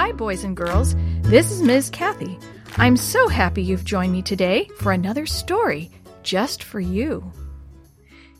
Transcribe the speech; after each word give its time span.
Hi, 0.00 0.12
boys 0.12 0.44
and 0.44 0.56
girls. 0.56 0.96
This 1.20 1.50
is 1.50 1.60
Ms. 1.60 1.90
Kathy. 1.90 2.38
I'm 2.78 2.96
so 2.96 3.28
happy 3.28 3.62
you've 3.62 3.84
joined 3.84 4.12
me 4.12 4.22
today 4.22 4.66
for 4.78 4.92
another 4.92 5.26
story 5.26 5.90
just 6.22 6.62
for 6.62 6.80
you. 6.80 7.30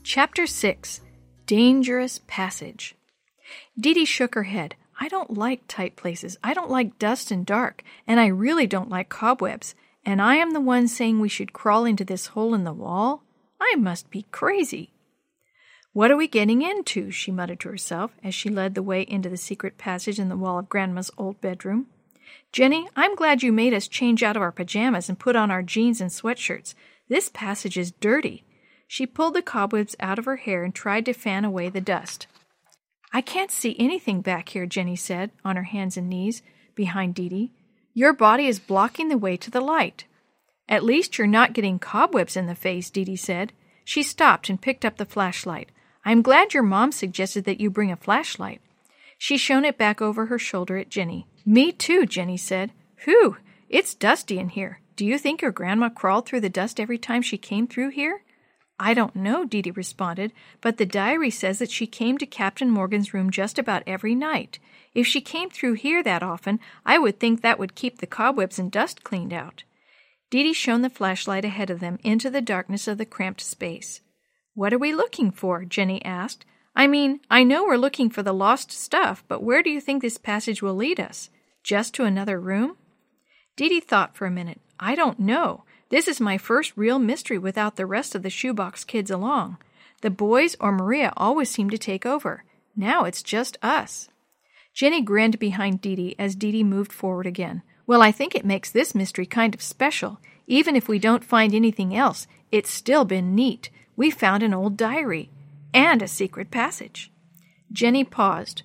Chapter 0.03 0.47
6 0.47 1.03
Dangerous 1.45 2.23
Passage. 2.27 2.95
Dee 3.79 3.93
Dee 3.93 4.07
shook 4.07 4.35
her 4.35 4.45
head. 4.45 4.75
I 4.99 5.09
don't 5.09 5.37
like 5.37 5.69
tight 5.69 5.97
places. 5.97 6.39
I 6.43 6.55
don't 6.55 6.71
like 6.71 6.99
dust 6.99 7.31
and 7.31 7.45
dark, 7.45 7.83
and 8.07 8.19
I 8.19 8.29
really 8.29 8.67
don't 8.67 8.89
like 8.89 9.11
cobwebs. 9.11 9.75
And 10.03 10.23
I 10.23 10.37
am 10.37 10.53
the 10.53 10.63
one 10.63 10.89
saying 10.89 11.21
we 11.21 11.29
should 11.29 11.53
crawl 11.53 11.85
into 11.85 12.07
this 12.07 12.29
hole 12.29 12.55
in 12.55 12.65
the 12.65 12.73
wall? 12.73 13.23
I 13.61 13.75
must 13.77 14.11
be 14.11 14.25
crazy. 14.33 14.95
What 15.93 16.13
are 16.13 16.17
we 16.17 16.29
getting 16.29 16.63
into? 16.63 17.11
she 17.11 17.33
muttered 17.33 17.61
to 17.61 17.69
herself 17.69 18.13
as 18.23 18.33
she 18.33 18.49
led 18.49 18.75
the 18.75 18.83
way 18.83 19.03
into 19.03 19.29
the 19.29 19.37
secret 19.37 19.77
passage 19.77 20.21
in 20.21 20.29
the 20.29 20.37
wall 20.37 20.59
of 20.59 20.69
Grandma's 20.69 21.11
old 21.19 21.41
bedroom. 21.41 21.87
Jenny, 22.53 22.89
I'm 22.95 23.17
glad 23.17 23.43
you 23.43 23.53
made 23.53 23.75
us 23.75 23.89
change 23.89 24.23
out 24.23 24.37
of 24.37 24.43
our 24.43 24.53
pajamas 24.53 25.09
and 25.09 25.19
put 25.19 25.35
on 25.35 25.51
our 25.51 25.63
jeans 25.63 26.01
and 26.01 26.11
sweatshirts. 26.11 26.75
This 27.09 27.29
passage 27.29 27.77
is 27.77 27.91
dirty. 27.91 28.45
She 28.87 29.05
pulled 29.05 29.35
the 29.35 29.43
cobwebs 29.43 29.97
out 29.99 30.19
of 30.19 30.27
her 30.27 30.37
hair 30.37 30.63
and 30.63 30.73
tried 30.73 31.07
to 31.07 31.13
fan 31.13 31.45
away 31.45 31.69
the 31.69 31.81
dust. 31.81 32.29
I 33.13 33.21
can't 33.21 33.51
see 33.51 33.75
anything 33.79 34.21
back 34.21 34.51
here, 34.51 34.67
Jenny 34.67 34.95
said, 34.95 35.33
on 35.45 35.57
her 35.57 35.65
hands 35.65 35.97
and 35.97 36.09
knees, 36.09 36.43
behind 36.77 37.17
Dee 37.17 37.29
Dee. 37.29 37.53
Your 37.95 38.13
body 38.13 38.47
is 38.47 38.61
blocking 38.61 39.09
the 39.09 39.19
way 39.19 39.37
to 39.37 39.51
the 39.51 39.61
light. 39.61 40.05
At 40.69 40.85
least 40.85 41.19
you're 41.19 41.27
not 41.27 41.53
getting 41.53 41.81
cobwebs 41.81 42.37
in 42.37 42.47
the 42.47 42.55
face, 42.55 42.91
Dee 42.91 43.05
Dee 43.05 43.17
said. 43.17 43.53
She 43.85 44.05
stopped 44.05 44.49
and 44.49 44.61
picked 44.61 44.85
up 44.85 44.97
the 44.97 45.05
flashlight. 45.05 45.71
I'm 46.11 46.23
glad 46.23 46.55
your 46.55 46.65
mom 46.65 46.91
suggested 46.91 47.45
that 47.45 47.61
you 47.61 47.71
bring 47.71 47.93
a 47.93 47.97
flashlight. 47.97 48.61
She 49.17 49.37
shone 49.37 49.65
it 49.65 49.79
back 49.79 50.03
over 50.03 50.27
her 50.27 50.41
shoulder 50.41 50.77
at 50.77 50.89
Jenny. 50.89 51.29
Me 51.47 51.71
too, 51.71 52.05
Jenny 52.05 52.37
said. 52.37 52.73
Whew, 53.05 53.37
it's 53.69 53.95
dusty 53.95 54.37
in 54.41 54.49
here. 54.49 54.81
Do 54.97 55.07
you 55.07 55.19
think 55.19 55.41
your 55.41 55.53
grandma 55.53 55.89
crawled 55.89 56.27
through 56.27 56.41
the 56.41 56.49
dust 56.49 56.81
every 56.81 56.99
time 56.99 57.23
she 57.23 57.39
came 57.39 57.69
through 57.69 57.91
here? 57.91 58.25
I 58.77 58.93
don't 58.93 59.15
know, 59.15 59.45
Dee 59.45 59.63
Dee 59.63 59.71
responded, 59.71 60.33
but 60.61 60.79
the 60.79 60.85
diary 60.85 61.31
says 61.31 61.61
that 61.61 61.71
she 61.71 61.87
came 61.87 62.19
to 62.19 62.27
Captain 62.27 62.73
Morgan's 62.73 63.15
room 63.15 63.31
just 63.31 63.57
about 63.57 63.85
every 63.87 64.17
night. 64.17 64.59
If 64.93 65.07
she 65.07 65.21
came 65.21 65.49
through 65.49 65.75
here 65.75 66.03
that 66.03 66.25
often, 66.25 66.59
I 66.85 66.99
would 66.99 67.21
think 67.21 67.41
that 67.43 67.61
would 67.61 67.77
keep 67.77 67.99
the 67.99 68.09
cobwebs 68.09 68.59
and 68.59 68.73
dust 68.73 69.05
cleaned 69.05 69.33
out. 69.33 69.63
Dee 70.29 70.43
Dee 70.43 70.55
shone 70.55 70.83
the 70.83 70.91
flashlight 70.91 71.45
ahead 71.45 71.71
of 71.71 71.79
them 71.79 72.01
into 72.03 72.31
the 72.31 72.43
darkness 72.43 72.89
of 72.89 72.99
the 72.99 73.07
cramped 73.07 73.43
space. 73.43 74.01
What 74.55 74.73
are 74.73 74.79
we 74.79 74.93
looking 74.93 75.31
for? 75.31 75.65
Jenny 75.65 76.05
asked. 76.05 76.45
I 76.75 76.87
mean, 76.87 77.21
I 77.31 77.45
know 77.45 77.65
we're 77.65 77.77
looking 77.77 78.11
for 78.11 78.23
the 78.23 78.33
lost 78.33 78.73
stuff, 78.73 79.25
but 79.29 79.43
where 79.43 79.63
do 79.63 79.71
you 79.71 79.81
think 79.81 80.03
this 80.03 80.19
passage 80.19 80.63
will 80.63 80.75
lead 80.75 80.99
us? 80.99 81.31
Just 81.63 81.95
to 81.95 82.05
another 82.05 82.41
room? 82.41 82.77
Dee 83.57 83.81
thought 83.81 84.17
for 84.17 84.27
a 84.27 84.31
minute. 84.31 84.61
I 84.79 84.95
don't 84.95 85.19
know. 85.19 85.65
This 85.91 86.09
is 86.09 86.21
my 86.21 86.39
first 86.39 86.73
real 86.77 86.99
mystery 86.99 87.39
without 87.39 87.77
the 87.77 87.87
rest 87.87 88.15
of 88.15 88.23
the 88.23 88.31
shoebox 88.31 88.85
kids 88.85 89.11
along. 89.11 89.59
The 90.03 90.11
boys 90.11 90.57
or 90.61 90.73
Maria 90.73 91.13
always 91.17 91.51
seem 91.51 91.69
to 91.71 91.79
take 91.79 92.07
over. 92.07 92.45
Now 92.75 93.05
it's 93.05 93.23
just 93.23 93.59
us. 93.63 94.09
Jenny 94.73 95.03
grinned 95.03 95.39
behind 95.39 95.81
Dee 95.81 96.15
as 96.19 96.35
Dee 96.35 96.65
moved 96.65 96.93
forward 96.93 97.27
again. 97.27 97.63
Well, 97.87 98.03
I 98.03 98.13
think 98.13 98.35
it 98.35 98.45
makes 98.45 98.71
this 98.71 98.95
mystery 98.95 99.27
kind 99.27 99.55
of 99.55 99.61
special. 99.61 100.21
Even 100.47 100.77
if 100.77 100.89
we 100.89 100.99
don't 100.99 101.25
find 101.25 101.55
anything 101.55 101.95
else, 101.95 102.27
it's 102.51 102.71
still 102.71 103.05
been 103.05 103.35
neat 103.35 103.69
we 104.01 104.11
found 104.11 104.43
an 104.43 104.55
old 104.55 104.79
diary 104.79 105.29
and 105.75 106.01
a 106.01 106.09
secret 106.09 106.51
passage. 106.51 107.13
Jenny 107.71 108.03
paused. 108.03 108.63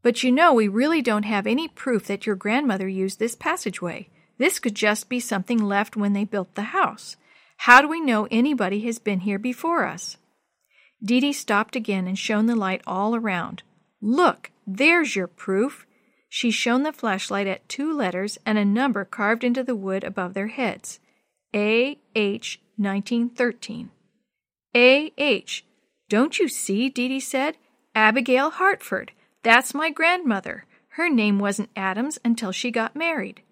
But 0.00 0.22
you 0.22 0.32
know, 0.32 0.54
we 0.54 0.66
really 0.66 1.02
don't 1.02 1.24
have 1.24 1.46
any 1.46 1.68
proof 1.68 2.06
that 2.06 2.24
your 2.24 2.36
grandmother 2.36 2.88
used 2.88 3.18
this 3.18 3.36
passageway. 3.36 4.08
This 4.38 4.58
could 4.58 4.74
just 4.74 5.10
be 5.10 5.20
something 5.20 5.58
left 5.58 5.94
when 5.94 6.14
they 6.14 6.24
built 6.24 6.54
the 6.54 6.72
house. 6.72 7.16
How 7.58 7.82
do 7.82 7.88
we 7.88 8.00
know 8.00 8.26
anybody 8.30 8.80
has 8.86 8.98
been 8.98 9.20
here 9.20 9.38
before 9.38 9.84
us? 9.84 10.16
Dee 11.04 11.20
Dee 11.20 11.34
stopped 11.34 11.76
again 11.76 12.06
and 12.06 12.18
shone 12.18 12.46
the 12.46 12.56
light 12.56 12.80
all 12.86 13.14
around. 13.14 13.62
Look, 14.00 14.52
there's 14.66 15.14
your 15.14 15.26
proof. 15.26 15.84
She 16.30 16.50
shone 16.50 16.82
the 16.82 16.94
flashlight 16.94 17.46
at 17.46 17.68
two 17.68 17.92
letters 17.92 18.38
and 18.46 18.56
a 18.56 18.64
number 18.64 19.04
carved 19.04 19.44
into 19.44 19.62
the 19.62 19.76
wood 19.76 20.02
above 20.02 20.32
their 20.32 20.46
heads. 20.46 20.98
A 21.54 21.98
H 22.16 22.58
1913. 22.78 23.90
A.H. 24.74 25.64
Don't 26.08 26.38
you 26.38 26.48
see? 26.48 26.88
Dee 26.88 27.08
Dee 27.08 27.20
said. 27.20 27.56
Abigail 27.94 28.50
Hartford. 28.50 29.12
That's 29.42 29.74
my 29.74 29.90
grandmother. 29.90 30.66
Her 30.90 31.08
name 31.08 31.38
wasn't 31.38 31.70
Adams 31.76 32.18
until 32.24 32.52
she 32.52 32.70
got 32.70 32.96
married. 32.96 33.42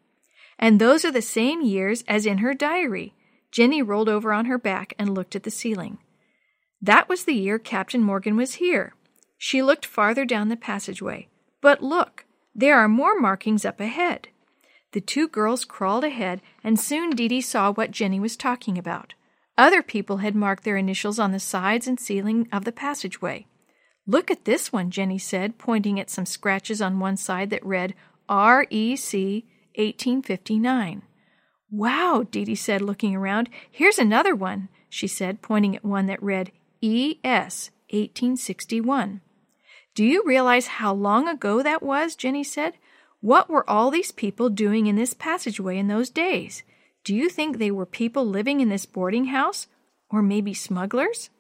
And 0.59 0.79
those 0.79 1.05
are 1.05 1.11
the 1.11 1.23
same 1.23 1.63
years 1.63 2.05
as 2.07 2.27
in 2.27 2.39
her 2.39 2.55
diary. 2.55 3.15
Jenny 3.51 3.83
rolled 3.83 4.09
over 4.09 4.33
on 4.33 4.47
her 4.47 4.59
back 4.59 4.95
and 4.99 5.15
looked 5.15 5.35
at 5.35 5.43
the 5.43 5.51
ceiling. 5.51 5.99
That 6.81 7.09
was 7.09 7.25
the 7.25 7.35
year 7.35 7.59
Captain 7.59 8.03
Morgan 8.03 8.37
was 8.37 8.55
here. 8.55 8.95
She 9.37 9.63
looked 9.63 9.87
farther 9.87 10.25
down 10.25 10.49
the 10.49 10.57
passageway. 10.57 11.29
But 11.61 11.83
look, 11.83 12.25
there 12.55 12.79
are 12.79 12.89
more 12.89 13.19
markings 13.19 13.65
up 13.65 13.81
ahead. 13.81 14.29
The 14.93 15.01
two 15.01 15.29
girls 15.29 15.65
crawled 15.65 16.05
ahead, 16.05 16.41
and 16.65 16.79
soon 16.79 17.11
Dee 17.11 17.29
Dee 17.29 17.41
saw 17.41 17.73
what 17.73 17.91
Jenny 17.91 18.19
was 18.19 18.37
talking 18.37 18.77
about. 18.77 19.15
Other 19.61 19.83
people 19.83 20.17
had 20.17 20.35
marked 20.35 20.65
their 20.65 20.79
initials 20.79 21.19
on 21.19 21.33
the 21.33 21.39
sides 21.39 21.87
and 21.87 22.01
ceiling 22.01 22.49
of 22.51 22.65
the 22.65 22.73
passageway. 22.73 23.47
Look 24.07 24.31
at 24.31 24.47
this 24.47 24.73
one, 24.73 24.91
Jenny 24.91 25.19
said, 25.19 25.59
pointing 25.59 26.01
at 26.01 26.09
some 26.09 26.25
scratches 26.25 26.81
on 26.81 26.99
one 26.99 27.19
side 27.19 27.51
that 27.51 27.63
read 27.63 27.95
REC 28.27 29.13
1859. 29.77 31.03
Wow, 31.71 32.25
Dee 32.31 32.55
said, 32.55 32.81
looking 32.81 33.15
around. 33.15 33.51
Here's 33.71 33.99
another 33.99 34.35
one, 34.35 34.71
she 34.89 35.07
said, 35.07 35.43
pointing 35.43 35.77
at 35.77 35.85
one 35.85 36.07
that 36.07 36.23
read 36.23 36.53
ES 36.83 37.71
1861. 37.91 39.21
Do 39.95 40.07
you 40.07 40.23
realize 40.25 40.69
how 40.69 40.95
long 40.95 41.29
ago 41.29 41.63
that 41.63 41.83
was? 41.83 42.17
Jenny 42.17 42.45
said. 42.45 42.79
What 43.21 43.51
were 43.51 43.69
all 43.69 43.91
these 43.91 44.11
people 44.11 44.49
doing 44.49 44.87
in 44.87 44.97
this 44.97 45.13
passageway 45.13 45.77
in 45.77 45.89
those 45.89 46.09
days? 46.09 46.63
Do 47.05 47.15
you 47.15 47.29
think 47.29 47.57
they 47.57 47.71
were 47.71 47.87
people 47.87 48.27
living 48.27 48.61
in 48.61 48.69
this 48.69 48.87
boarding 48.87 49.27
house? 49.27 49.67
Or 50.11 50.23
maybe 50.23 50.55
smugglers? 50.55 51.31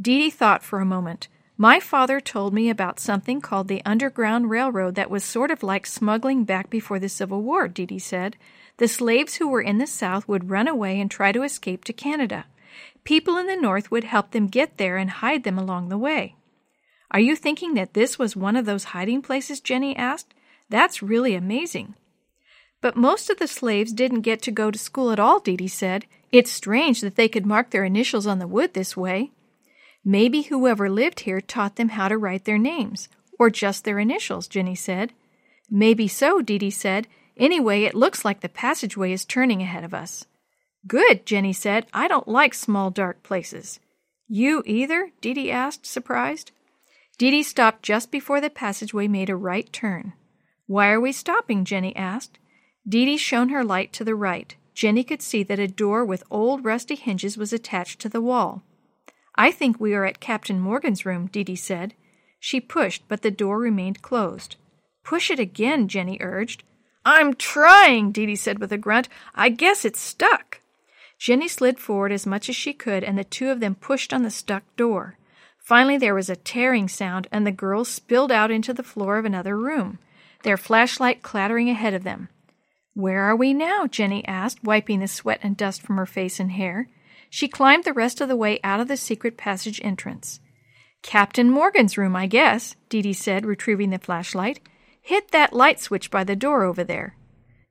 Dee 0.00 0.18
Dee 0.18 0.30
thought 0.30 0.62
for 0.62 0.80
a 0.80 0.84
moment. 0.84 1.28
My 1.56 1.78
father 1.78 2.20
told 2.20 2.52
me 2.52 2.68
about 2.68 2.98
something 2.98 3.40
called 3.40 3.68
the 3.68 3.82
Underground 3.86 4.50
Railroad 4.50 4.96
that 4.96 5.10
was 5.10 5.22
sort 5.22 5.52
of 5.52 5.62
like 5.62 5.86
smuggling 5.86 6.44
back 6.44 6.68
before 6.68 6.98
the 6.98 7.08
Civil 7.08 7.42
War, 7.42 7.68
Dee 7.68 7.86
Dee 7.86 8.00
said. 8.00 8.36
The 8.78 8.88
slaves 8.88 9.36
who 9.36 9.48
were 9.48 9.62
in 9.62 9.78
the 9.78 9.86
South 9.86 10.26
would 10.26 10.50
run 10.50 10.66
away 10.66 11.00
and 11.00 11.08
try 11.08 11.30
to 11.30 11.44
escape 11.44 11.84
to 11.84 11.92
Canada. 11.92 12.46
People 13.04 13.36
in 13.36 13.46
the 13.46 13.54
North 13.54 13.92
would 13.92 14.02
help 14.02 14.32
them 14.32 14.48
get 14.48 14.78
there 14.78 14.96
and 14.96 15.10
hide 15.10 15.44
them 15.44 15.56
along 15.56 15.88
the 15.88 15.98
way. 15.98 16.34
Are 17.12 17.20
you 17.20 17.36
thinking 17.36 17.74
that 17.74 17.94
this 17.94 18.18
was 18.18 18.34
one 18.34 18.56
of 18.56 18.66
those 18.66 18.84
hiding 18.84 19.22
places? 19.22 19.60
Jenny 19.60 19.94
asked. 19.94 20.34
That's 20.68 21.02
really 21.02 21.36
amazing. 21.36 21.94
But 22.84 22.96
most 22.96 23.30
of 23.30 23.38
the 23.38 23.46
slaves 23.46 23.94
didn't 23.94 24.20
get 24.20 24.42
to 24.42 24.50
go 24.50 24.70
to 24.70 24.78
school 24.78 25.10
at 25.10 25.18
all, 25.18 25.40
Dee 25.40 25.56
Dee 25.56 25.68
said. 25.68 26.04
It's 26.30 26.52
strange 26.52 27.00
that 27.00 27.16
they 27.16 27.28
could 27.28 27.46
mark 27.46 27.70
their 27.70 27.82
initials 27.82 28.26
on 28.26 28.40
the 28.40 28.46
wood 28.46 28.74
this 28.74 28.94
way. 28.94 29.30
Maybe 30.04 30.42
whoever 30.42 30.90
lived 30.90 31.20
here 31.20 31.40
taught 31.40 31.76
them 31.76 31.88
how 31.88 32.08
to 32.08 32.18
write 32.18 32.44
their 32.44 32.58
names, 32.58 33.08
or 33.38 33.48
just 33.48 33.84
their 33.84 33.98
initials, 33.98 34.46
Jenny 34.46 34.74
said. 34.74 35.14
Maybe 35.70 36.06
so, 36.06 36.42
Dee 36.42 36.58
Dee 36.58 36.68
said. 36.68 37.08
Anyway, 37.38 37.84
it 37.84 37.94
looks 37.94 38.22
like 38.22 38.40
the 38.40 38.50
passageway 38.50 39.12
is 39.12 39.24
turning 39.24 39.62
ahead 39.62 39.84
of 39.84 39.94
us. 39.94 40.26
Good, 40.86 41.24
Jenny 41.24 41.54
said. 41.54 41.86
I 41.94 42.06
don't 42.06 42.28
like 42.28 42.52
small, 42.52 42.90
dark 42.90 43.22
places. 43.22 43.80
You 44.28 44.62
either? 44.66 45.10
Dee 45.22 45.32
Dee 45.32 45.50
asked, 45.50 45.86
surprised. 45.86 46.50
Dee 47.16 47.30
Dee 47.30 47.44
stopped 47.44 47.82
just 47.82 48.10
before 48.10 48.42
the 48.42 48.50
passageway 48.50 49.08
made 49.08 49.30
a 49.30 49.36
right 49.36 49.72
turn. 49.72 50.12
Why 50.66 50.90
are 50.90 51.00
we 51.00 51.12
stopping? 51.12 51.64
Jenny 51.64 51.96
asked. 51.96 52.38
Dee 52.86 53.06
Dee 53.06 53.16
shone 53.16 53.48
her 53.48 53.64
light 53.64 53.92
to 53.94 54.04
the 54.04 54.14
right. 54.14 54.54
Jenny 54.74 55.04
could 55.04 55.22
see 55.22 55.42
that 55.44 55.58
a 55.58 55.68
door 55.68 56.04
with 56.04 56.22
old 56.30 56.64
rusty 56.64 56.96
hinges 56.96 57.38
was 57.38 57.52
attached 57.52 58.00
to 58.00 58.08
the 58.08 58.20
wall. 58.20 58.62
I 59.36 59.50
think 59.50 59.80
we 59.80 59.94
are 59.94 60.04
at 60.04 60.20
Captain 60.20 60.60
Morgan's 60.60 61.06
room, 61.06 61.28
Dee 61.28 61.44
Dee 61.44 61.56
said. 61.56 61.94
She 62.38 62.60
pushed, 62.60 63.04
but 63.08 63.22
the 63.22 63.30
door 63.30 63.58
remained 63.58 64.02
closed. 64.02 64.56
Push 65.02 65.30
it 65.30 65.38
again, 65.38 65.88
Jenny 65.88 66.18
urged. 66.20 66.62
I'm 67.04 67.34
trying, 67.34 68.12
Dee 68.12 68.26
Dee 68.26 68.36
said 68.36 68.58
with 68.58 68.72
a 68.72 68.78
grunt. 68.78 69.08
I 69.34 69.48
guess 69.48 69.84
it's 69.84 70.00
stuck. 70.00 70.60
Jenny 71.18 71.48
slid 71.48 71.78
forward 71.78 72.12
as 72.12 72.26
much 72.26 72.48
as 72.48 72.56
she 72.56 72.72
could, 72.72 73.02
and 73.02 73.16
the 73.16 73.24
two 73.24 73.50
of 73.50 73.60
them 73.60 73.74
pushed 73.74 74.12
on 74.12 74.22
the 74.22 74.30
stuck 74.30 74.62
door. 74.76 75.16
Finally, 75.58 75.96
there 75.96 76.14
was 76.14 76.28
a 76.28 76.36
tearing 76.36 76.88
sound, 76.88 77.26
and 77.32 77.46
the 77.46 77.52
girls 77.52 77.88
spilled 77.88 78.30
out 78.30 78.50
into 78.50 78.74
the 78.74 78.82
floor 78.82 79.16
of 79.16 79.24
another 79.24 79.56
room, 79.56 79.98
their 80.42 80.58
flashlight 80.58 81.22
clattering 81.22 81.70
ahead 81.70 81.94
of 81.94 82.04
them. 82.04 82.28
Where 82.94 83.22
are 83.22 83.34
we 83.34 83.52
now? 83.52 83.86
Jenny 83.86 84.26
asked, 84.26 84.62
wiping 84.62 85.00
the 85.00 85.08
sweat 85.08 85.40
and 85.42 85.56
dust 85.56 85.82
from 85.82 85.96
her 85.96 86.06
face 86.06 86.38
and 86.38 86.52
hair. 86.52 86.88
She 87.28 87.48
climbed 87.48 87.84
the 87.84 87.92
rest 87.92 88.20
of 88.20 88.28
the 88.28 88.36
way 88.36 88.60
out 88.62 88.78
of 88.78 88.86
the 88.86 88.96
secret 88.96 89.36
passage 89.36 89.80
entrance. 89.82 90.38
Captain 91.02 91.50
Morgan's 91.50 91.98
room, 91.98 92.14
I 92.14 92.26
guess, 92.26 92.76
Dee 92.88 93.02
Dee 93.02 93.12
said, 93.12 93.44
retrieving 93.44 93.90
the 93.90 93.98
flashlight. 93.98 94.60
Hit 95.02 95.32
that 95.32 95.52
light 95.52 95.80
switch 95.80 96.10
by 96.10 96.24
the 96.24 96.36
door 96.36 96.62
over 96.62 96.84
there. 96.84 97.16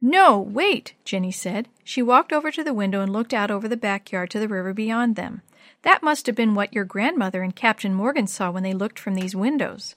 No, 0.02 0.38
wait, 0.38 0.94
Jenny 1.06 1.32
said. 1.32 1.70
She 1.86 2.02
walked 2.02 2.34
over 2.34 2.52
to 2.52 2.64
the 2.64 2.74
window 2.74 3.00
and 3.00 3.12
looked 3.12 3.34
out 3.34 3.50
over 3.50 3.70
the 3.70 3.78
backyard 3.78 4.30
to 4.32 4.40
the 4.40 4.50
river 4.50 4.74
beyond 4.74 5.16
them. 5.16 5.42
That 5.84 6.04
must 6.04 6.28
have 6.28 6.36
been 6.36 6.56
what 6.56 6.74
your 6.74 6.84
grandmother 6.84 7.42
and 7.42 7.56
Captain 7.56 7.94
Morgan 7.94 8.28
saw 8.28 8.52
when 8.52 8.64
they 8.64 8.74
looked 8.74 9.00
from 9.00 9.16
these 9.16 9.36
windows. 9.36 9.96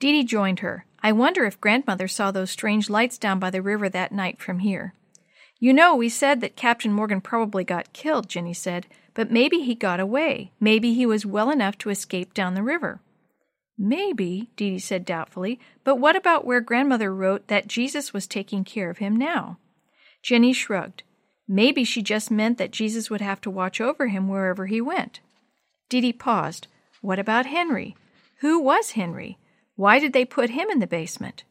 Dee 0.00 0.24
joined 0.24 0.60
her. 0.60 0.86
I 1.02 1.12
wonder 1.12 1.44
if 1.44 1.60
grandmother 1.60 2.08
saw 2.08 2.30
those 2.30 2.50
strange 2.50 2.88
lights 2.88 3.18
down 3.18 3.38
by 3.38 3.50
the 3.50 3.62
river 3.62 3.88
that 3.88 4.12
night 4.12 4.40
from 4.40 4.60
here. 4.60 4.94
You 5.58 5.72
know, 5.72 5.94
we 5.94 6.08
said 6.08 6.40
that 6.40 6.56
Captain 6.56 6.92
Morgan 6.92 7.20
probably 7.20 7.64
got 7.64 7.92
killed, 7.92 8.28
Jenny 8.28 8.54
said, 8.54 8.86
but 9.14 9.30
maybe 9.30 9.60
he 9.60 9.74
got 9.74 10.00
away. 10.00 10.50
Maybe 10.60 10.94
he 10.94 11.06
was 11.06 11.24
well 11.24 11.50
enough 11.50 11.78
to 11.78 11.90
escape 11.90 12.34
down 12.34 12.54
the 12.54 12.62
river. 12.62 13.00
Maybe, 13.78 14.50
Dee 14.56 14.78
said 14.78 15.04
doubtfully, 15.04 15.58
but 15.82 15.96
what 15.96 16.16
about 16.16 16.44
where 16.44 16.60
grandmother 16.60 17.14
wrote 17.14 17.48
that 17.48 17.66
Jesus 17.66 18.12
was 18.12 18.26
taking 18.26 18.64
care 18.64 18.90
of 18.90 18.98
him 18.98 19.16
now? 19.16 19.58
Jenny 20.22 20.52
shrugged. 20.52 21.02
Maybe 21.46 21.84
she 21.84 22.02
just 22.02 22.30
meant 22.30 22.56
that 22.58 22.70
Jesus 22.70 23.10
would 23.10 23.20
have 23.20 23.40
to 23.42 23.50
watch 23.50 23.80
over 23.80 24.06
him 24.06 24.28
wherever 24.28 24.66
he 24.66 24.80
went. 24.80 25.20
Dee 25.88 26.00
Dee 26.00 26.12
paused. 26.12 26.66
What 27.00 27.18
about 27.18 27.46
Henry? 27.46 27.96
Who 28.40 28.60
was 28.60 28.92
Henry? 28.92 29.38
Why 29.76 29.98
did 29.98 30.12
they 30.12 30.24
put 30.24 30.50
him 30.50 30.68
in 30.70 30.78
the 30.78 30.86
basement? 30.86 31.44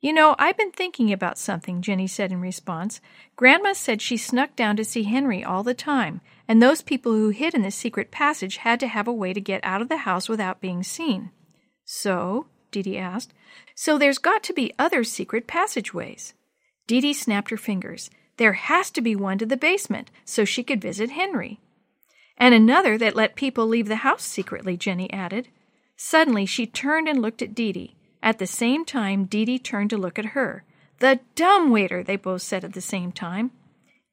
You 0.00 0.12
know, 0.12 0.36
I've 0.38 0.58
been 0.58 0.70
thinking 0.70 1.12
about 1.12 1.38
something, 1.38 1.80
Jenny 1.80 2.06
said 2.06 2.30
in 2.30 2.40
response. 2.40 3.00
Grandma 3.36 3.72
said 3.72 4.02
she 4.02 4.18
snuck 4.18 4.54
down 4.54 4.76
to 4.76 4.84
see 4.84 5.04
Henry 5.04 5.42
all 5.42 5.62
the 5.62 5.72
time, 5.72 6.20
and 6.46 6.60
those 6.60 6.82
people 6.82 7.12
who 7.12 7.30
hid 7.30 7.54
in 7.54 7.62
the 7.62 7.70
secret 7.70 8.10
passage 8.10 8.58
had 8.58 8.78
to 8.80 8.86
have 8.86 9.08
a 9.08 9.12
way 9.12 9.32
to 9.32 9.40
get 9.40 9.64
out 9.64 9.80
of 9.80 9.88
the 9.88 9.98
house 9.98 10.28
without 10.28 10.60
being 10.60 10.82
seen. 10.82 11.30
So? 11.86 12.48
Dee 12.70 12.82
Dee 12.82 12.98
asked. 12.98 13.32
So 13.74 13.96
there's 13.96 14.18
got 14.18 14.42
to 14.42 14.52
be 14.52 14.74
other 14.78 15.04
secret 15.04 15.46
passageways. 15.46 16.34
Dee 16.86 17.00
Dee 17.00 17.14
snapped 17.14 17.50
her 17.50 17.56
fingers. 17.56 18.10
There 18.36 18.54
has 18.54 18.90
to 18.90 19.00
be 19.00 19.16
one 19.16 19.38
to 19.38 19.46
the 19.46 19.56
basement, 19.56 20.10
so 20.24 20.44
she 20.44 20.62
could 20.62 20.82
visit 20.82 21.12
Henry. 21.12 21.60
And 22.36 22.54
another 22.54 22.98
that 22.98 23.16
let 23.16 23.36
people 23.36 23.66
leave 23.66 23.88
the 23.88 23.96
house 23.96 24.24
secretly, 24.24 24.76
Jenny 24.76 25.10
added. 25.12 25.48
Suddenly 25.96 26.46
she 26.46 26.66
turned 26.66 27.08
and 27.08 27.20
looked 27.20 27.42
at 27.42 27.54
Dee 27.54 27.72
Dee. 27.72 27.96
At 28.22 28.38
the 28.38 28.46
same 28.46 28.84
time, 28.84 29.26
Dee 29.26 29.44
Dee 29.44 29.58
turned 29.58 29.90
to 29.90 29.98
look 29.98 30.18
at 30.18 30.26
her. 30.26 30.64
The 30.98 31.20
dumb 31.34 31.70
waiter, 31.70 32.02
they 32.02 32.16
both 32.16 32.42
said 32.42 32.64
at 32.64 32.72
the 32.72 32.80
same 32.80 33.12
time. 33.12 33.50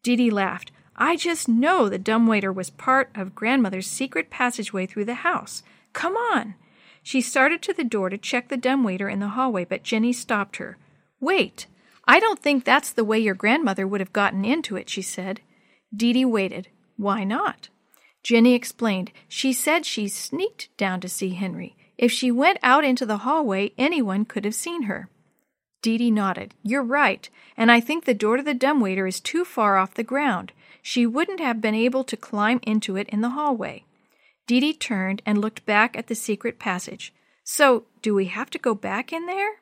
Dee 0.04 0.16
Dee 0.16 0.30
laughed. 0.30 0.72
I 0.95 1.16
just 1.16 1.48
know 1.48 1.88
the 1.88 1.98
dumb 1.98 2.28
waiter 2.28 2.51
was 2.51 2.69
part 2.69 3.10
of 3.16 3.33
grandmother's 3.33 3.88
secret 3.88 4.30
passageway 4.30 4.86
through 4.86 5.06
the 5.06 5.16
house. 5.16 5.63
Come 5.94 6.16
on. 6.16 6.56
She 7.01 7.22
started 7.22 7.62
to 7.63 7.74
the 7.74 7.83
door 7.83 8.10
to 8.10 8.18
check 8.18 8.50
the 8.50 8.57
dumb 8.57 8.83
waiter 8.83 9.10
in 9.10 9.19
the 9.19 9.30
hallway, 9.30 9.66
but 9.66 9.83
Jenny 9.83 10.13
stopped 10.13 10.57
her. 10.57 10.78
Wait. 11.19 11.66
I 12.07 12.19
don't 12.19 12.39
think 12.39 12.63
that's 12.63 12.92
the 12.92 13.06
way 13.06 13.19
your 13.19 13.36
grandmother 13.36 13.88
would 13.88 14.01
have 14.01 14.13
gotten 14.13 14.44
into 14.44 14.75
it, 14.75 14.89
she 14.89 15.01
said. 15.01 15.42
Dee 15.95 16.13
Dee 16.13 16.25
waited. 16.25 16.68
Why 16.98 17.24
not? 17.24 17.69
Jenny 18.23 18.53
explained. 18.53 19.12
She 19.27 19.51
said 19.53 19.85
she 19.85 20.07
sneaked 20.07 20.69
down 20.77 21.01
to 21.01 21.09
see 21.09 21.29
Henry. 21.29 21.75
If 21.97 22.12
she 22.12 22.31
went 22.31 22.59
out 22.63 22.83
into 22.83 23.06
the 23.06 23.19
hallway, 23.19 23.73
anyone 23.77 24.25
could 24.25 24.45
have 24.45 24.56
seen 24.56 24.83
her. 24.83 25.09
Dee 25.81 25.97
Dee 25.97 26.12
nodded. 26.12 26.53
You're 26.63 26.83
right, 26.83 27.27
and 27.57 27.71
I 27.71 27.79
think 27.79 28.06
the 28.06 28.13
door 28.13 28.38
to 28.38 28.44
the 28.44 28.53
dumbwaiter 28.53 29.07
is 29.07 29.19
too 29.19 29.44
far 29.44 29.77
off 29.77 29.95
the 29.95 30.03
ground. 30.03 30.51
She 30.81 31.06
wouldn't 31.06 31.39
have 31.39 31.62
been 31.62 31.75
able 31.75 32.03
to 32.03 32.18
climb 32.18 32.59
into 32.63 32.95
it 32.95 33.09
in 33.09 33.21
the 33.21 33.29
hallway. 33.31 33.85
Dee 34.47 34.59
Dee 34.59 34.73
turned 34.73 35.21
and 35.25 35.39
looked 35.39 35.65
back 35.65 35.97
at 35.97 36.07
the 36.07 36.15
secret 36.15 36.59
passage. 36.59 37.13
So, 37.44 37.85
do 38.01 38.13
we 38.13 38.25
have 38.25 38.50
to 38.51 38.59
go 38.59 38.75
back 38.75 39.12
in 39.12 39.25
there? 39.25 39.53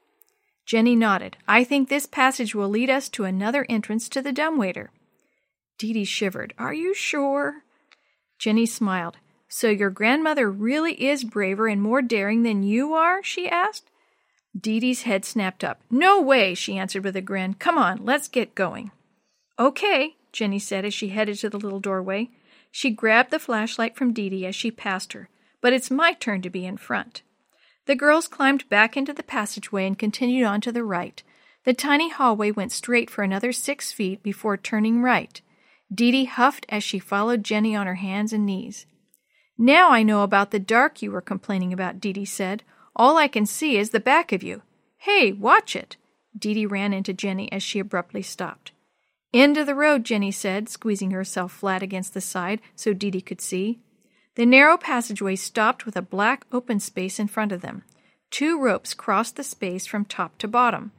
Jenny 0.66 0.96
nodded. 0.96 1.38
I 1.48 1.64
think 1.64 1.90
this 1.90 2.06
passage 2.06 2.54
will 2.54 2.70
lead 2.70 2.90
us 2.90 3.10
to 3.10 3.24
another 3.24 3.66
entrance 3.70 4.08
to 4.10 4.22
the 4.22 4.32
dumbwaiter. 4.32 4.92
Dee 5.78 5.94
Dee 5.94 6.06
shivered. 6.06 6.54
Are 6.58 6.74
you 6.74 6.94
sure? 6.94 7.64
Jenny 8.40 8.66
smiled. 8.66 9.18
So 9.48 9.70
your 9.70 9.90
grandmother 9.90 10.50
really 10.50 10.94
is 11.06 11.24
braver 11.24 11.68
and 11.68 11.82
more 11.82 12.02
daring 12.02 12.44
than 12.44 12.64
you 12.64 12.94
are? 12.94 13.22
she 13.22 13.50
asked. 13.50 13.90
Dee 14.60 14.80
Dee's 14.80 15.04
head 15.04 15.26
snapped 15.26 15.64
up. 15.64 15.82
No 15.92 16.22
way, 16.22 16.56
she 16.56 16.78
answered 16.78 17.04
with 17.04 17.16
a 17.16 17.22
grin. 17.22 17.54
Come 17.54 17.78
on, 17.78 18.04
let's 18.04 18.28
get 18.28 18.56
going. 18.56 18.92
Okay, 19.60 20.16
Jenny 20.32 20.60
said 20.60 20.86
as 20.86 20.94
she 20.94 21.10
headed 21.10 21.38
to 21.40 21.50
the 21.50 21.60
little 21.60 21.80
doorway. 21.80 22.30
She 22.72 22.90
grabbed 22.90 23.32
the 23.32 23.40
flashlight 23.40 23.96
from 23.96 24.14
Dee 24.14 24.30
Dee 24.30 24.46
as 24.46 24.56
she 24.56 24.72
passed 24.72 25.14
her, 25.14 25.30
but 25.62 25.74
it's 25.74 25.92
my 25.92 26.14
turn 26.14 26.42
to 26.44 26.50
be 26.50 26.66
in 26.66 26.78
front. 26.78 27.24
The 27.86 27.96
girls 27.96 28.28
climbed 28.28 28.70
back 28.70 28.96
into 28.96 29.14
the 29.14 29.24
passageway 29.24 29.86
and 29.86 29.98
continued 29.98 30.46
on 30.46 30.62
to 30.62 30.72
the 30.72 30.84
right. 30.84 31.22
The 31.66 31.74
tiny 31.74 32.10
hallway 32.10 32.52
went 32.52 32.72
straight 32.72 33.10
for 33.10 33.24
another 33.24 33.52
six 33.52 33.92
feet 33.92 34.24
before 34.24 34.58
turning 34.58 35.02
right. 35.02 35.42
Dee 35.94 36.12
Dee 36.12 36.26
huffed 36.26 36.66
as 36.70 36.84
she 36.84 37.00
followed 37.00 37.44
Jenny 37.44 37.76
on 37.76 37.88
her 37.88 37.96
hands 37.96 38.32
and 38.32 38.46
knees. 38.46 38.86
Now 39.58 39.90
I 39.92 40.04
know 40.04 40.24
about 40.24 40.52
the 40.52 40.60
dark 40.60 41.02
you 41.02 41.12
were 41.12 41.22
complaining 41.22 41.74
about, 41.74 42.00
Dee 42.00 42.14
Dee 42.14 42.26
said. 42.26 42.64
All 42.96 43.18
I 43.18 43.28
can 43.28 43.46
see 43.46 43.78
is 43.78 43.90
the 43.90 44.00
back 44.00 44.32
of 44.32 44.44
you. 44.44 44.62
Hey, 44.98 45.32
watch 45.32 45.76
it! 45.76 45.98
Dee 46.38 46.54
Dee 46.54 46.66
ran 46.66 46.94
into 46.94 47.14
Jenny 47.14 47.52
as 47.52 47.64
she 47.64 47.80
abruptly 47.80 48.22
stopped. 48.22 48.72
End 49.34 49.58
of 49.58 49.66
the 49.66 49.76
road, 49.76 50.06
Jenny 50.06 50.32
said, 50.32 50.70
squeezing 50.70 51.12
herself 51.12 51.52
flat 51.52 51.84
against 51.84 52.14
the 52.14 52.22
side 52.22 52.62
so 52.76 52.94
Dee 52.94 53.12
Dee 53.12 53.22
could 53.22 53.42
see. 53.42 53.80
The 54.36 54.46
narrow 54.46 54.78
passageway 54.78 55.36
stopped 55.36 55.86
with 55.86 55.96
a 55.96 56.02
black 56.02 56.46
open 56.52 56.80
space 56.80 57.20
in 57.20 57.28
front 57.28 57.52
of 57.52 57.62
them. 57.62 57.84
Two 58.32 58.60
ropes 58.60 58.94
crossed 58.94 59.36
the 59.36 59.44
space 59.44 59.86
from 59.86 60.06
top 60.06 60.38
to 60.38 60.48
bottom. 60.48 60.92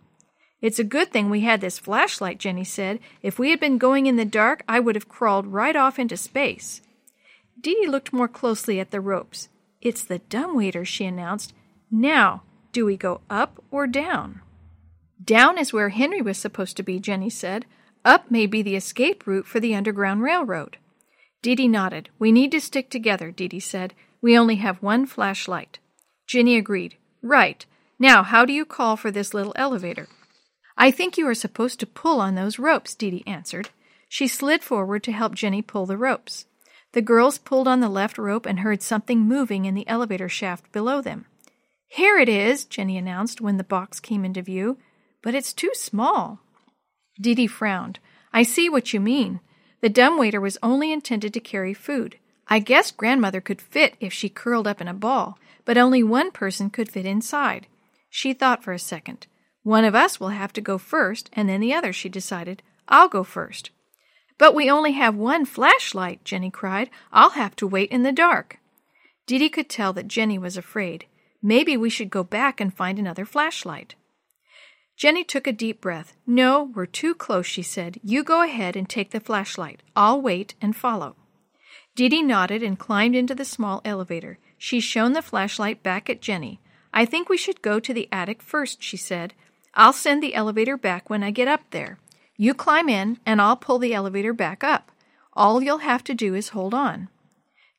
It's 0.60 0.78
a 0.78 0.84
good 0.84 1.10
thing 1.10 1.30
we 1.30 1.40
had 1.40 1.60
this 1.60 1.78
flashlight, 1.78 2.38
Jenny 2.38 2.64
said. 2.64 3.00
If 3.22 3.38
we 3.38 3.50
had 3.50 3.60
been 3.60 3.78
going 3.78 4.06
in 4.06 4.16
the 4.16 4.24
dark, 4.24 4.62
I 4.68 4.80
would 4.80 4.94
have 4.94 5.08
crawled 5.08 5.46
right 5.46 5.74
off 5.74 5.98
into 5.98 6.16
space. 6.16 6.82
Dee 7.60 7.74
Dee 7.74 7.86
looked 7.86 8.12
more 8.12 8.28
closely 8.28 8.80
at 8.80 8.90
the 8.90 9.00
ropes. 9.00 9.48
It's 9.80 10.04
the 10.04 10.18
dumbwaiter, 10.18 10.84
she 10.84 11.04
announced. 11.04 11.54
Now, 11.90 12.42
do 12.72 12.84
we 12.84 12.96
go 12.96 13.20
up 13.30 13.62
or 13.70 13.86
down? 13.86 14.42
Down 15.22 15.58
is 15.58 15.72
where 15.72 15.90
Henry 15.90 16.22
was 16.22 16.38
supposed 16.38 16.76
to 16.76 16.82
be, 16.82 16.98
Jenny 16.98 17.30
said. 17.30 17.66
Up 18.04 18.30
may 18.30 18.46
be 18.46 18.62
the 18.62 18.76
escape 18.76 19.26
route 19.26 19.46
for 19.46 19.60
the 19.60 19.74
Underground 19.74 20.22
Railroad. 20.22 20.76
Dee 21.42 21.54
Dee 21.54 21.68
nodded. 21.68 22.10
We 22.18 22.32
need 22.32 22.50
to 22.52 22.60
stick 22.60 22.90
together, 22.90 23.30
Dee 23.30 23.48
Dee 23.48 23.60
said. 23.60 23.94
We 24.22 24.36
only 24.36 24.56
have 24.56 24.82
one 24.82 25.06
flashlight. 25.06 25.78
Jenny 26.26 26.56
agreed. 26.56 26.96
Right. 27.22 27.64
Now, 27.98 28.22
how 28.22 28.44
do 28.44 28.52
you 28.52 28.64
call 28.64 28.96
for 28.96 29.10
this 29.10 29.34
little 29.34 29.52
elevator? 29.56 30.08
I 30.80 30.90
think 30.90 31.18
you 31.18 31.28
are 31.28 31.34
supposed 31.34 31.78
to 31.80 31.86
pull 31.86 32.22
on 32.22 32.36
those 32.36 32.58
ropes, 32.58 32.94
Dee 32.94 33.10
Dee 33.10 33.24
answered. 33.26 33.68
She 34.08 34.26
slid 34.26 34.62
forward 34.64 35.02
to 35.02 35.12
help 35.12 35.34
Jenny 35.34 35.60
pull 35.60 35.84
the 35.84 35.98
ropes. 35.98 36.46
The 36.92 37.02
girls 37.02 37.36
pulled 37.36 37.68
on 37.68 37.80
the 37.80 37.90
left 37.90 38.16
rope 38.16 38.46
and 38.46 38.60
heard 38.60 38.80
something 38.80 39.20
moving 39.20 39.66
in 39.66 39.74
the 39.74 39.86
elevator 39.86 40.30
shaft 40.30 40.72
below 40.72 41.02
them. 41.02 41.26
Here 41.86 42.16
it 42.16 42.30
is, 42.30 42.64
Jenny 42.64 42.96
announced 42.96 43.42
when 43.42 43.58
the 43.58 43.62
box 43.62 44.00
came 44.00 44.24
into 44.24 44.40
view. 44.40 44.78
But 45.20 45.34
it's 45.34 45.52
too 45.52 45.70
small. 45.74 46.40
Dee 47.20 47.34
Dee 47.34 47.46
frowned. 47.46 47.98
I 48.32 48.42
see 48.42 48.70
what 48.70 48.94
you 48.94 49.00
mean. 49.00 49.40
The 49.82 49.90
dumbwaiter 49.90 50.40
was 50.40 50.56
only 50.62 50.92
intended 50.92 51.34
to 51.34 51.40
carry 51.40 51.74
food. 51.74 52.16
I 52.48 52.58
guess 52.58 52.90
grandmother 52.90 53.42
could 53.42 53.60
fit 53.60 53.96
if 54.00 54.14
she 54.14 54.30
curled 54.30 54.66
up 54.66 54.80
in 54.80 54.88
a 54.88 54.94
ball, 54.94 55.38
but 55.66 55.76
only 55.76 56.02
one 56.02 56.30
person 56.30 56.70
could 56.70 56.90
fit 56.90 57.04
inside. 57.04 57.66
She 58.08 58.32
thought 58.32 58.64
for 58.64 58.72
a 58.72 58.78
second. 58.78 59.26
One 59.62 59.84
of 59.84 59.94
us 59.94 60.18
will 60.18 60.28
have 60.28 60.52
to 60.54 60.60
go 60.60 60.78
first, 60.78 61.30
and 61.32 61.48
then 61.48 61.60
the 61.60 61.74
other, 61.74 61.92
she 61.92 62.08
decided. 62.08 62.62
I'll 62.88 63.08
go 63.08 63.24
first. 63.24 63.70
But 64.38 64.54
we 64.54 64.70
only 64.70 64.92
have 64.92 65.14
one 65.14 65.44
flashlight, 65.44 66.24
Jenny 66.24 66.50
cried. 66.50 66.88
I'll 67.12 67.30
have 67.30 67.54
to 67.56 67.66
wait 67.66 67.90
in 67.90 68.02
the 68.02 68.12
dark. 68.12 68.58
Dee 69.26 69.48
could 69.50 69.68
tell 69.68 69.92
that 69.92 70.08
Jenny 70.08 70.38
was 70.38 70.56
afraid. 70.56 71.04
Maybe 71.42 71.76
we 71.76 71.90
should 71.90 72.10
go 72.10 72.24
back 72.24 72.60
and 72.60 72.74
find 72.74 72.98
another 72.98 73.24
flashlight. 73.24 73.94
Jenny 74.96 75.24
took 75.24 75.46
a 75.46 75.52
deep 75.52 75.80
breath. 75.80 76.14
No, 76.26 76.72
we're 76.74 76.86
too 76.86 77.14
close, 77.14 77.46
she 77.46 77.62
said. 77.62 77.98
You 78.02 78.24
go 78.24 78.42
ahead 78.42 78.76
and 78.76 78.88
take 78.88 79.10
the 79.10 79.20
flashlight. 79.20 79.82
I'll 79.94 80.20
wait 80.20 80.54
and 80.60 80.74
follow. 80.74 81.16
Dee 81.94 82.22
nodded 82.22 82.62
and 82.62 82.78
climbed 82.78 83.16
into 83.16 83.34
the 83.34 83.44
small 83.44 83.80
elevator. 83.84 84.38
She 84.58 84.80
shone 84.80 85.12
the 85.12 85.22
flashlight 85.22 85.82
back 85.82 86.10
at 86.10 86.20
Jenny. 86.20 86.60
I 86.92 87.04
think 87.04 87.28
we 87.28 87.36
should 87.36 87.62
go 87.62 87.78
to 87.80 87.94
the 87.94 88.08
attic 88.10 88.42
first, 88.42 88.82
she 88.82 88.96
said. 88.96 89.34
I'll 89.74 89.92
send 89.92 90.22
the 90.22 90.34
elevator 90.34 90.76
back 90.76 91.08
when 91.08 91.22
I 91.22 91.30
get 91.30 91.48
up 91.48 91.62
there. 91.70 91.98
You 92.36 92.54
climb 92.54 92.88
in, 92.88 93.18
and 93.24 93.40
I'll 93.40 93.56
pull 93.56 93.78
the 93.78 93.94
elevator 93.94 94.32
back 94.32 94.64
up. 94.64 94.90
All 95.34 95.62
you'll 95.62 95.78
have 95.78 96.04
to 96.04 96.14
do 96.14 96.34
is 96.34 96.50
hold 96.50 96.74
on. 96.74 97.08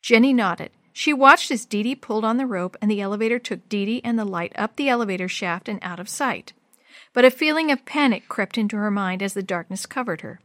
Jenny 0.01 0.33
nodded. 0.33 0.71
She 0.93 1.13
watched 1.13 1.51
as 1.51 1.65
Dee 1.65 1.83
Dee 1.83 1.95
pulled 1.95 2.25
on 2.25 2.37
the 2.37 2.45
rope, 2.45 2.77
and 2.81 2.89
the 2.89 3.01
elevator 3.01 3.39
took 3.39 3.67
Dee 3.69 3.85
Dee 3.85 4.01
and 4.03 4.17
the 4.17 4.25
light 4.25 4.51
up 4.55 4.75
the 4.75 4.89
elevator 4.89 5.27
shaft 5.27 5.67
and 5.69 5.79
out 5.81 5.99
of 5.99 6.09
sight 6.09 6.53
but 7.13 7.25
a 7.25 7.31
feeling 7.31 7.71
of 7.71 7.85
panic 7.85 8.27
crept 8.29 8.57
into 8.57 8.77
her 8.77 8.91
mind 8.91 9.21
as 9.21 9.33
the 9.33 9.43
darkness 9.43 9.85
covered 9.85 10.21
her. 10.21 10.39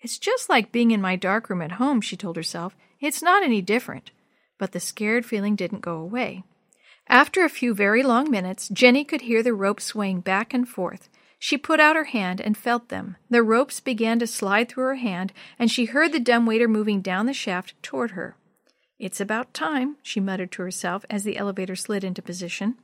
It's 0.00 0.18
just 0.18 0.48
like 0.48 0.72
being 0.72 0.90
in 0.90 1.00
my 1.00 1.16
dark 1.16 1.48
room 1.48 1.62
at 1.62 1.72
home, 1.72 2.00
she 2.00 2.16
told 2.16 2.36
herself. 2.36 2.74
It's 3.00 3.22
not 3.22 3.42
any 3.42 3.62
different. 3.62 4.10
But 4.58 4.72
the 4.72 4.80
scared 4.80 5.24
feeling 5.24 5.56
didn't 5.56 5.80
go 5.80 5.96
away. 5.96 6.44
After 7.08 7.44
a 7.44 7.50
few 7.50 7.74
very 7.74 8.02
long 8.02 8.30
minutes, 8.30 8.68
Jenny 8.68 9.04
could 9.04 9.22
hear 9.22 9.42
the 9.42 9.54
ropes 9.54 9.84
swaying 9.84 10.20
back 10.20 10.54
and 10.54 10.68
forth. 10.68 11.08
She 11.38 11.58
put 11.58 11.80
out 11.80 11.96
her 11.96 12.04
hand 12.04 12.40
and 12.40 12.56
felt 12.56 12.88
them. 12.88 13.16
The 13.28 13.42
ropes 13.42 13.80
began 13.80 14.18
to 14.20 14.26
slide 14.26 14.68
through 14.68 14.84
her 14.84 14.94
hand, 14.94 15.32
and 15.58 15.70
she 15.70 15.86
heard 15.86 16.12
the 16.12 16.20
dumbwaiter 16.20 16.68
moving 16.68 17.00
down 17.00 17.26
the 17.26 17.32
shaft 17.32 17.74
toward 17.82 18.12
her. 18.12 18.36
It's 18.98 19.20
about 19.20 19.52
time, 19.52 19.96
she 20.02 20.20
muttered 20.20 20.52
to 20.52 20.62
herself 20.62 21.04
as 21.10 21.24
the 21.24 21.36
elevator 21.36 21.74
slid 21.74 22.04
into 22.04 22.22
position. 22.22 22.76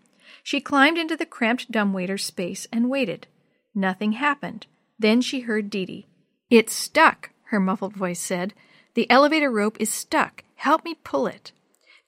She 0.43 0.61
climbed 0.61 0.99
into 0.99 1.17
the 1.17 1.25
cramped 1.25 1.71
dumbwaiter 1.71 2.19
space 2.19 2.67
and 2.73 2.91
waited. 2.91 3.29
Nothing 3.75 4.13
happened. 4.13 4.67
Then 4.99 5.21
she 5.21 5.41
heard 5.41 5.71
Dee 5.71 5.87
Dee. 5.87 6.07
It's 6.51 6.73
stuck, 6.73 7.31
her 7.45 7.61
muffled 7.61 7.95
voice 7.95 8.19
said. 8.19 8.55
The 8.95 9.09
elevator 9.09 9.51
rope 9.51 9.77
is 9.79 9.93
stuck. 9.93 10.43
Help 10.57 10.85
me 10.85 10.97
pull 11.05 11.29
it. 11.29 11.53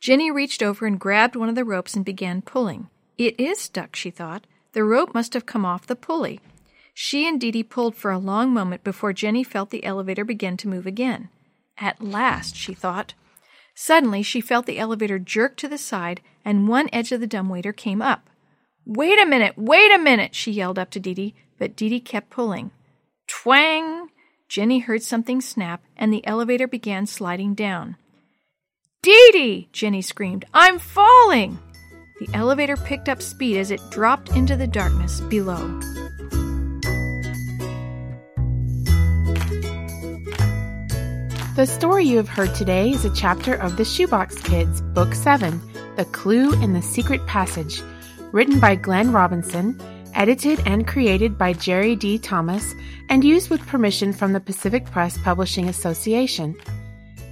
Jenny 0.00 0.30
reached 0.30 0.62
over 0.62 0.87
and 0.87 0.99
grabbed 0.99 1.37
one 1.37 1.50
of 1.50 1.54
the 1.54 1.64
ropes 1.64 1.95
and 1.95 2.04
began 2.04 2.40
pulling. 2.40 2.88
It 3.19 3.38
is 3.38 3.61
stuck, 3.61 3.95
she 3.95 4.11
thought. 4.11 4.47
The 4.73 4.83
rope 4.83 5.12
must 5.12 5.35
have 5.35 5.45
come 5.45 5.66
off 5.66 5.87
the 5.87 5.97
pulley. 5.97 6.40
She 6.95 7.28
and 7.28 7.40
Dee 7.40 7.50
Dee 7.50 7.62
pulled 7.62 7.95
for 7.95 8.11
a 8.11 8.19
long 8.19 8.52
moment 8.52 8.83
before 8.83 9.12
Jenny 9.12 9.45
felt 9.45 9.71
the 9.71 9.85
elevator 9.85 10.25
begin 10.25 10.57
to 10.59 10.69
move 10.69 10.87
again. 10.87 11.28
At 11.78 12.02
last, 12.02 12.57
she 12.57 12.73
thought. 12.73 13.14
Suddenly, 13.75 14.23
she 14.23 14.40
felt 14.40 14.66
the 14.66 14.78
elevator 14.78 15.19
jerk 15.19 15.57
to 15.59 15.69
the 15.69 15.78
side, 15.78 16.21
and 16.45 16.69
one 16.69 16.88
edge 16.92 17.12
of 17.12 17.21
the 17.21 17.26
dumbwaiter 17.26 17.73
came 17.73 18.02
up. 18.02 18.28
Wait 18.87 19.21
a 19.21 19.26
minute, 19.26 19.54
wait 19.57 19.92
a 19.92 19.99
minute, 19.99 20.35
she 20.35 20.50
yelled 20.50 20.78
up 20.78 20.90
to 20.90 21.00
Dee 21.00 21.14
Dee, 21.14 21.35
but 21.59 21.76
Dee 21.76 21.88
Dee 21.90 22.00
kept 22.00 22.30
pulling. 22.30 22.71
Twang! 23.26 24.09
Jenny 24.49 24.80
heard 24.80 25.02
something 25.02 25.40
snap, 25.40 25.83
and 25.97 26.12
the 26.12 26.26
elevator 26.26 26.66
began 26.66 27.07
sliding 27.07 27.54
down. 27.54 27.97
Dee 29.02 29.30
Dee! 29.33 29.69
Jenny 29.73 30.02
screamed. 30.02 30.45
I'm 30.52 30.78
falling! 30.78 31.59
The 32.19 32.28
elevator 32.35 32.76
picked 32.76 33.09
up 33.09 33.23
speed 33.23 33.57
as 33.57 33.71
it 33.71 33.80
dropped 33.90 34.28
into 34.37 34.57
the 34.57 34.66
darkness 34.66 35.23
below. 35.23 35.80
The 41.57 41.66
story 41.66 42.04
you 42.04 42.19
have 42.19 42.28
heard 42.28 42.54
today 42.54 42.90
is 42.90 43.07
a 43.07 43.14
chapter 43.14 43.54
of 43.54 43.78
The 43.78 43.87
Shoebox 43.87 44.42
Kids, 44.42 44.83
Book 44.83 45.14
7, 45.14 45.62
The 45.97 46.04
Clue 46.04 46.52
in 46.62 46.75
the 46.75 46.83
Secret 46.83 47.26
Passage, 47.26 47.83
written 48.33 48.61
by 48.61 48.75
Glenn 48.75 49.12
Robinson, 49.12 49.80
edited 50.14 50.61
and 50.66 50.87
created 50.87 51.38
by 51.38 51.54
Jerry 51.54 51.97
D. 51.97 52.19
Thomas, 52.19 52.75
and 53.09 53.25
used 53.25 53.49
with 53.49 53.66
permission 53.66 54.12
from 54.12 54.35
the 54.35 54.40
Pacific 54.40 54.85
Press 54.85 55.16
Publishing 55.16 55.71
Association. 55.71 56.54